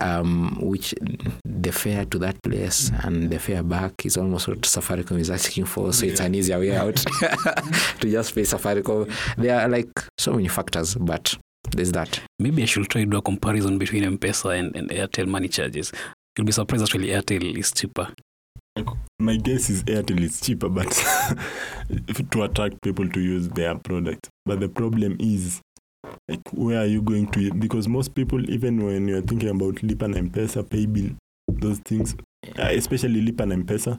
[0.00, 0.94] um, which
[1.44, 5.64] the fare to that place and the fare back is almost what Safaricom is asking
[5.64, 5.92] for.
[5.92, 6.96] So it's an easier way out
[8.00, 9.10] to just pay Safaricom.
[9.36, 11.34] There are like so many factors, but
[11.72, 12.20] there's that.
[12.38, 15.92] Maybe I should try to do a comparison between M-Pesa and, and Airtel money charges.
[16.36, 18.08] You'll be surprised actually Airtel is cheaper.
[19.18, 20.90] My guess is Airtel is cheaper, but
[22.30, 24.28] to attract people to use their product.
[24.44, 25.62] But the problem is,
[26.28, 27.52] like, where are you going to?
[27.54, 31.12] Because most people, even when you're thinking about Lipa na M-Pesa, pay bill,
[31.48, 32.14] those things,
[32.58, 33.98] uh, especially Lipa na M-Pesa,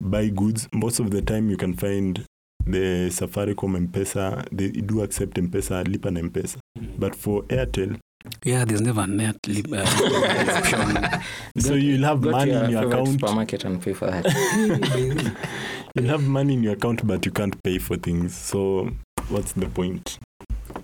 [0.00, 0.68] buy goods.
[0.72, 2.24] Most of the time, you can find
[2.64, 4.46] the Safaricom M-Pesa.
[4.52, 6.58] They do accept M-Pesa, Lipa na M-Pesa.
[6.96, 7.98] But for Airtel,
[8.44, 9.82] Yeah, there's never a net lip, uh,
[10.56, 11.20] option.
[11.58, 13.20] so you'll have Go money to in your favorite account.
[13.20, 14.24] supermarket and pay for that.
[15.94, 18.36] You'll have money in your account, but you can't pay for things.
[18.36, 18.90] So
[19.30, 20.18] what's the point?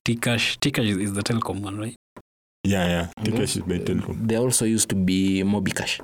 [0.07, 1.95] T-Kash, T-Kash is, is the telecom one, right?
[2.65, 3.25] Yeah, yeah.
[3.25, 4.27] T-Kash is by Telkom.
[4.27, 6.01] There also used to be Mobicash.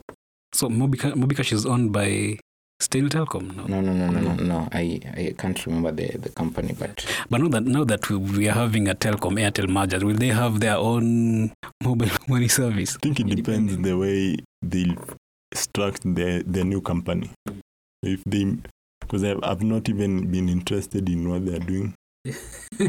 [0.53, 2.38] So Mobica, Mobicash is owned by
[2.81, 3.67] still Telkom now.
[3.67, 4.69] No, no, no, no, no, no.
[4.73, 8.49] I, I can't remember the, the company, but But now that now that we, we
[8.49, 12.97] are having a Telkom Airtel merger, will they have their own mobile money service?
[12.97, 14.97] I think it depends on the way they
[15.55, 17.31] structure their, the new company.
[18.03, 18.57] If they,
[19.01, 21.95] because I've, I've not even been interested in what they're doing.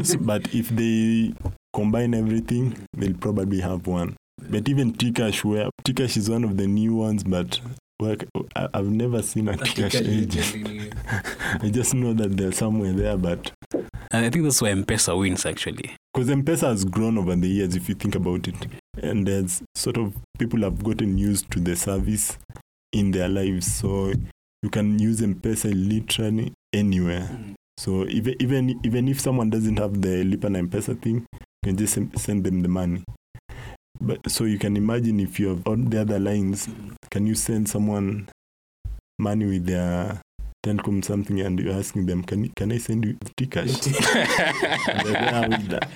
[0.02, 1.34] So- but if they
[1.74, 4.16] combine everything, they'll probably have one.
[4.48, 7.60] But even T-Kash, where T-Kash is one of the new ones, but
[8.00, 8.24] work,
[8.56, 10.94] I, I've never seen a T-Kash agent.
[11.62, 13.52] I just know that they're somewhere there, but
[14.12, 15.94] And I think that's why M-Pesa wins actually.
[16.12, 18.54] because M-Pesa has grown over the years, if you think about it,
[19.02, 22.36] and there's sort of people have gotten used to the service
[22.92, 24.12] in their lives, so
[24.62, 27.28] you can use M-Pesa literally anywhere.
[27.78, 31.76] So even even even if someone doesn't have the Lipa na M-Pesa thing, you can
[31.76, 33.04] just send them the money.
[34.00, 36.68] But so you can imagine if you have on the other lines,
[37.10, 38.28] can you send someone
[39.18, 40.20] money with their
[40.62, 43.86] Telecom something and you're asking them, can you, can I send you T-Kash?
[43.86, 43.94] And
[45.06, 45.88] they're there with that.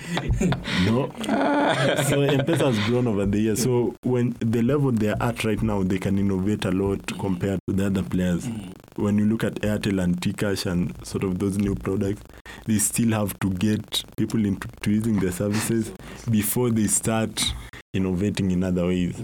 [0.85, 1.11] no.
[2.09, 3.61] So M-Pesa has grown over the years.
[3.61, 7.75] So when the level they're at right now, they can innovate a lot compared to
[7.75, 8.47] the other players.
[8.47, 8.73] Mm.
[8.95, 12.23] When you look at Airtel and T-Kash and sort of those new products,
[12.65, 15.91] they still have to get people into to using their services
[16.31, 17.53] before they start
[17.95, 19.15] innovating in other ways.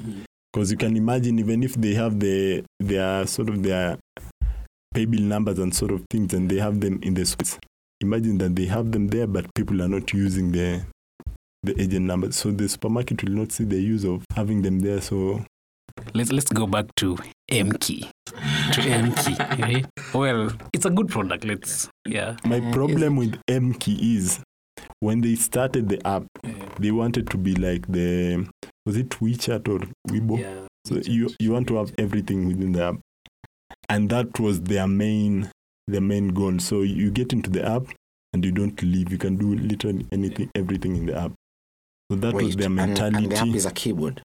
[0.52, 3.98] Because you can imagine, even if they have the their sort of their
[4.94, 7.58] pay bill numbers and sort of things, and they have them in the space.
[8.02, 10.82] Imagine that they have them there, but people are not using the
[11.64, 12.36] the agent numbers.
[12.36, 15.02] So the supermarket will not see the use of having them there.
[15.02, 15.46] So
[16.14, 17.18] let's let's go back to
[17.50, 18.10] M key.
[18.74, 19.36] To M key.
[19.60, 19.86] right?
[20.14, 21.46] Well, it's a good product.
[21.46, 22.38] Let's yeah.
[22.46, 24.40] my problem with MKey is
[25.02, 26.24] when they started the app,
[26.80, 28.48] they wanted to be like the
[28.86, 30.40] was it WeChat or Weibo?
[30.40, 30.68] Yeah.
[30.86, 32.96] So you you want to have everything within the app,
[33.90, 35.52] and that was their main
[35.88, 36.60] their main goal.
[36.60, 37.84] So you get into the app
[38.34, 39.12] and you don't leave.
[39.12, 41.34] You can do literally anything, everything in the app.
[42.10, 43.18] So that was Wait, their and, mentality.
[43.18, 44.22] and the app is a keyboard.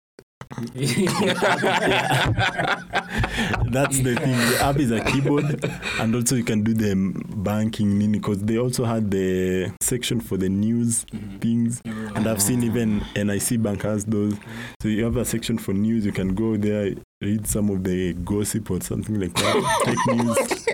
[3.70, 4.36] That's the thing.
[4.36, 5.64] The app is a keyboard,
[6.00, 6.94] and also you can do the
[7.36, 11.38] banking nini because they also had the section for the news mm-hmm.
[11.38, 11.82] things.
[11.84, 13.02] And I've seen mm-hmm.
[13.16, 14.34] even NIC Bank has those.
[14.80, 16.06] So you have a section for news.
[16.06, 19.82] You can go there, read some of the gossip or something like that.
[19.84, 20.64] Take news.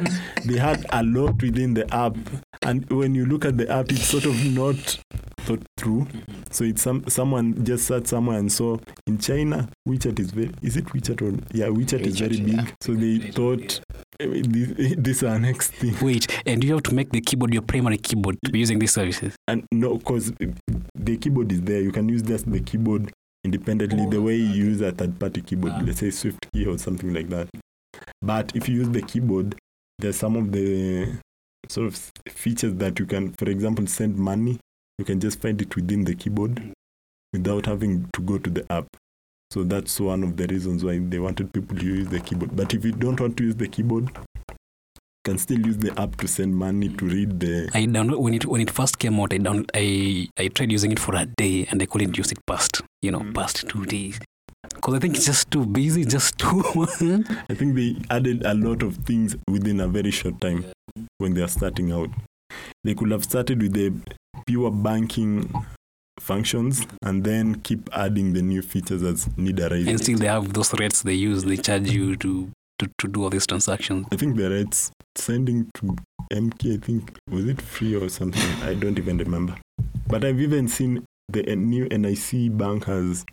[0.44, 2.16] They had a lot within the app,
[2.62, 4.98] and when you look at the app, it's sort of not
[5.42, 6.06] thought through.
[6.50, 10.76] So it's some someone just sat somewhere and saw in China WeChat is very is
[10.76, 12.74] it WeChat or yeah WeChat, is very WeChat, big.
[12.80, 13.80] So they thought
[14.20, 15.94] eh, this, this is our next thing.
[16.00, 18.92] Wait, and you have to make the keyboard your primary keyboard to be using these
[18.92, 19.34] services.
[19.48, 20.32] And no, because
[20.94, 21.80] the keyboard is there.
[21.80, 23.12] You can use just the keyboard
[23.44, 27.28] independently, the way you use a third party keyboard, let's say SwiftKey or something like
[27.30, 27.48] that.
[28.20, 29.56] But if you use the keyboard,
[29.98, 31.18] there's some of the
[31.68, 34.58] sort of features that you can, for example, send money.
[35.02, 36.62] You can just find it within the keyboard
[37.32, 38.86] without having to go to the app.
[39.50, 42.54] So that's one of the reasons why they wanted people to use the keyboard.
[42.54, 44.54] But if you don't want to use the keyboard, you
[45.24, 48.46] can still use the app to send money to read the I download when it
[48.46, 49.32] when it first came out.
[49.34, 52.38] I down I I tried using it for a day and I couldn't use it
[52.46, 53.34] past you know Mm.
[53.34, 54.20] past two days
[54.72, 56.62] because I think it's just too busy, just too.
[57.50, 60.64] I think they added a lot of things within a very short time
[61.18, 62.10] when they are starting out.
[62.84, 63.92] They could have started with the
[64.52, 65.50] pure banking
[66.20, 69.88] functions and then keep adding the new features as need arises.
[69.88, 71.42] and still they have those rates they use.
[71.44, 74.06] They charge you to to, to do all these transactions.
[74.12, 75.96] I think the rates sending to
[76.32, 78.42] MK, I think, was it free or something?
[78.62, 79.56] I don't even remember.
[80.06, 83.24] But I've even seen the uh, new NIC bank has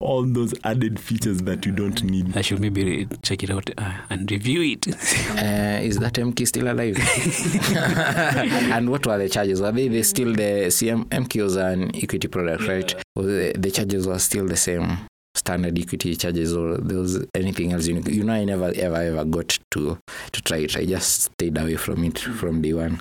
[0.00, 2.36] all those added features that you don't need.
[2.36, 4.86] I should maybe check it out uh, and review it.
[5.34, 6.96] Uh, is that MK still alive?
[8.72, 9.60] and what were the charges?
[9.60, 12.94] Were they, they still the CM MK was an equity product, right?
[13.16, 14.98] Or the, the charges were still the same
[15.34, 18.08] standard equity charges, or there was anything else unique?
[18.08, 19.98] You know, I never ever ever got to
[20.32, 20.76] to try it.
[20.76, 23.00] I just stayed away from it from day one.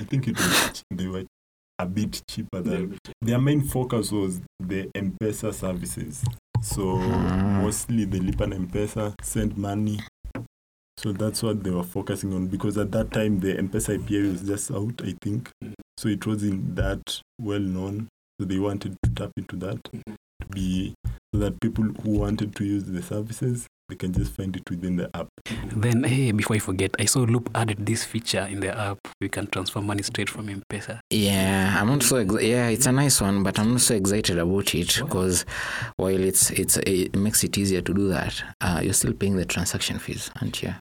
[0.00, 1.24] I think it was they were
[1.78, 6.24] a bit cheaper than their main focus was the M-Pesa services.
[6.62, 7.60] So Ah.
[7.62, 10.00] mostly the Lipa na M-Pesa send money.
[10.98, 14.42] So that's what they were focusing on because at that time the M-Pesa IPA was
[14.42, 15.50] just out, I think.
[15.98, 18.08] So it wasn't that well known.
[18.40, 20.02] So they wanted to tap into that to
[20.50, 20.94] be
[21.32, 24.96] so that people who wanted to use the services they can just find it within
[24.96, 25.28] the app.
[25.76, 28.98] then, hey, before I forget, I saw Loop added this feature in the app.
[29.20, 31.00] We can transfer money straight from M-Pesa.
[31.10, 34.38] Yeah, I'm not so ex- yeah, it's a nice one, but I'm not so excited
[34.38, 35.44] about it because
[35.96, 39.44] while it's it's it makes it easier to do that, uh, you're still paying the
[39.44, 40.74] transaction fees, aren't you?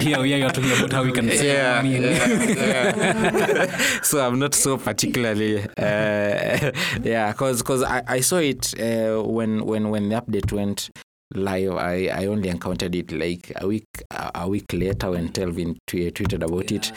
[0.00, 2.14] Here, yeah, you're talking about how we can save money.
[4.02, 5.66] so I'm not so particularly uh,
[7.02, 10.90] yeah, because because I, I saw it uh, when when when the update went
[11.34, 11.72] live.
[11.72, 16.42] I, I only encountered it like a week a a week later when Telvin tweeted
[16.44, 16.92] about it.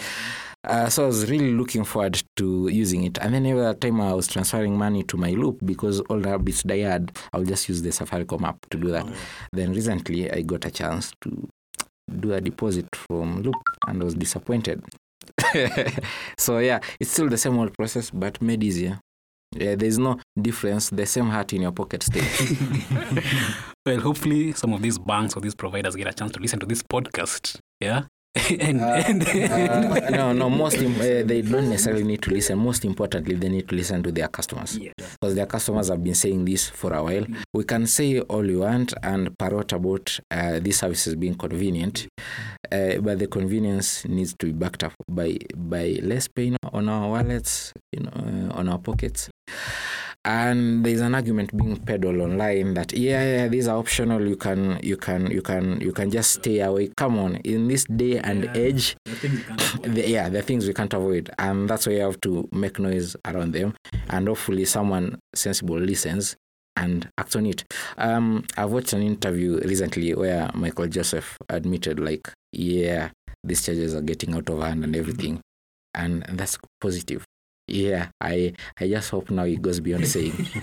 [0.63, 3.17] Uh, so I was really looking forward to using it.
[3.20, 6.64] And then every time I was transferring money to my loop because all the habits
[6.68, 9.08] had, I'll just use the Safaricom app to do that.
[9.53, 11.47] Then recently I got a chance to
[12.20, 13.55] do a deposit from Loop
[13.88, 14.84] and I was disappointed.
[16.38, 18.99] so yeah, it's still the same old process but made easier.
[19.55, 20.89] Yeah, there's no difference.
[20.89, 22.24] The same heart in your pocket still.
[23.88, 26.66] Well, hopefully, some of these banks or these providers get a chance to listen to
[26.66, 27.58] this podcast.
[27.80, 28.03] Yeah.
[28.60, 30.50] And, and Uh, no, no.
[30.50, 32.58] Most im- uh, they don't necessarily need to listen.
[32.58, 34.78] Most importantly, they need to listen to their customers
[35.22, 37.26] because their customers have been saying this for a while.
[37.54, 42.08] We can say all you want and parrot about uh, these services being convenient,
[42.72, 47.10] uh, but the convenience needs to be backed up by by less pain on our
[47.10, 49.30] wallets, you know, uh, on our pockets.
[50.28, 54.28] And there's an argument being peddled online that yeah, yeah, these are optional.
[54.28, 56.89] You can, you can, you can, you can just stay away.
[56.97, 61.69] Come on, in this day and age, the, yeah, the things we can't avoid, and
[61.69, 63.73] that's why you have to make noise around them,
[64.09, 66.36] and hopefully someone sensible listens
[66.75, 67.63] and acts on it.
[67.97, 73.11] Um, I've watched an interview recently where Michael Joseph admitted, like, yeah,
[73.45, 75.39] these charges are getting out of hand and everything,
[75.95, 77.23] and that's positive.
[77.68, 80.34] Yeah, I I just hope now it goes beyond saying.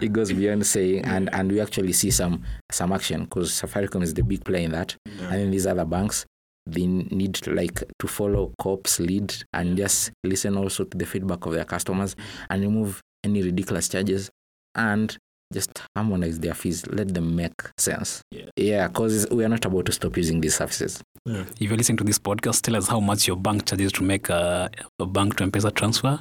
[0.00, 4.14] it goes beyond saying, and and we actually see some some action because Safaricom is
[4.14, 6.24] the big player in that, and then these other banks
[6.66, 11.52] they need like to follow COP's lead and just listen also to the feedback of
[11.52, 12.16] their customers
[12.50, 14.30] and remove any ridiculous charges.
[14.74, 15.16] And
[15.52, 16.86] just harmonize their fees.
[16.86, 18.22] Let them make sense.
[18.30, 18.46] Yeah.
[18.56, 21.02] Yeah, because we are not about to stop using these services.
[21.26, 24.28] if you're listening to this podcast, tell us how much your bank charges to make
[24.28, 26.20] a, a bank to M-Pesa transfer.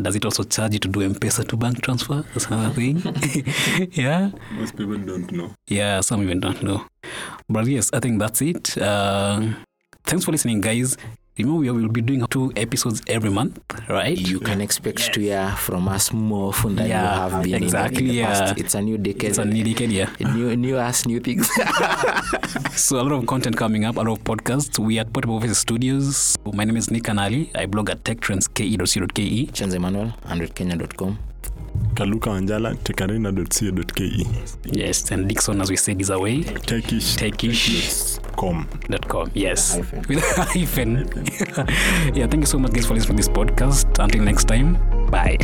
[0.00, 2.24] Does it also charge you to do M-Pesa to bank transfer?
[2.34, 3.00] That's another thing.
[3.92, 4.30] yeah.
[4.52, 5.54] Most people don't know.
[5.68, 6.84] Yeah, some even don't know.
[7.48, 8.76] But yes, I think that's it.
[8.76, 9.54] Uh,
[10.04, 10.96] thanks for listening, guys.
[11.36, 13.58] Remember, we will be doing two episodes every month,
[13.88, 14.16] right?
[14.16, 17.60] You can expect to hear from us more often than Yeah, you have been in
[17.60, 18.56] the- exactly, in the, past.
[18.56, 18.64] yeah.
[18.64, 19.30] It's a new decade.
[19.30, 20.10] It's a new decade, yeah.
[20.20, 21.50] new, new us, new things.
[22.76, 24.78] So a lot of content coming up, a lot of podcasts.
[24.78, 26.36] We at Portable Office Studios.
[26.52, 27.50] My name is Nick Anali.
[27.56, 29.50] I blog at techtrends.ke.co.ke.
[29.52, 31.18] Chenze Emmanuel, 100kenya.com.
[31.94, 34.24] Kaluka Wanjala, tekarina.co.ke.
[34.72, 36.42] Yes, and Dixon, as we said, is away.
[36.42, 37.16] Techish.
[37.16, 38.13] Techish.com.
[38.36, 38.66] Com.
[39.34, 39.74] Yes.
[39.76, 40.04] Hyphen.
[40.08, 41.08] With a hyphen.
[42.14, 44.02] yeah, thank you so much, guys, for listening to this podcast.
[44.02, 44.78] Until next time,
[45.10, 45.38] bye.